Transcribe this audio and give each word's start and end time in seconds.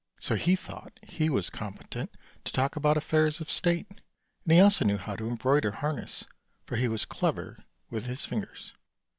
So 0.19 0.33
he 0.33 0.55
thought 0.55 0.99
he 1.03 1.29
was 1.29 1.51
competent 1.51 2.17
to 2.45 2.51
talk 2.51 2.75
about 2.75 2.97
affairs 2.97 3.39
of 3.39 3.51
state; 3.51 3.85
and 4.43 4.51
he 4.53 4.59
also 4.59 4.83
knew 4.83 4.97
how 4.97 5.15
to 5.15 5.27
embroider 5.27 5.69
harness, 5.69 6.25
for 6.65 6.75
he 6.75 6.87
was 6.87 7.05
clever 7.05 7.63
with 7.91 8.07
his 8.07 8.25
fingers. 8.25 8.73